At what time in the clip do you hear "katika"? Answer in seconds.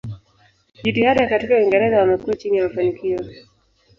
1.27-1.55